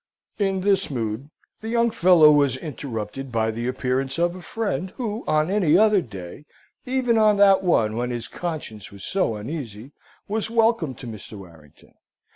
In 0.39 0.61
this 0.61 0.89
mood, 0.89 1.29
the 1.59 1.69
young 1.69 1.91
fellow 1.91 2.31
was 2.31 2.57
interrupted 2.57 3.31
by 3.31 3.51
the 3.51 3.67
appearance 3.67 4.17
of 4.17 4.33
a 4.35 4.41
friend, 4.41 4.89
who, 4.97 5.23
on 5.27 5.51
any 5.51 5.77
other 5.77 6.01
day 6.01 6.45
even 6.87 7.19
on 7.19 7.37
that 7.37 7.61
one 7.63 7.95
when 7.95 8.09
his 8.09 8.27
conscience 8.27 8.91
was 8.91 9.03
so 9.03 9.35
uneasy 9.35 9.91
was 10.27 10.49
welcome 10.49 10.95
to 10.95 11.05
Mr. 11.05 11.37
Warrington. 11.37 11.93